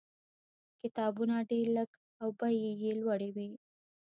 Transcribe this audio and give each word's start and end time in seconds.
کتابونه 0.81 1.35
ډېر 1.49 1.67
لږ 1.77 1.89
او 2.21 2.27
بیې 2.39 2.71
یې 2.81 2.91
لوړې 3.01 3.29
وې. 3.35 3.49